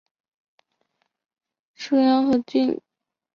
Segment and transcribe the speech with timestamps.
[1.75, 2.81] 属牂牁郡。